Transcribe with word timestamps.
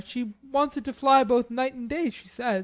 She 0.03 0.33
wants 0.51 0.77
it 0.77 0.83
to 0.85 0.93
fly 0.93 1.23
both 1.23 1.51
night 1.51 1.75
and 1.75 1.87
day, 1.87 2.09
she 2.09 2.27
says. 2.27 2.59